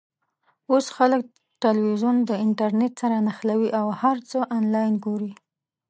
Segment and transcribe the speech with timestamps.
[0.71, 1.21] اوس خلک
[1.61, 5.33] ټلویزیون د انټرنېټ سره نښلوي او هر څه آنلاین ګوري.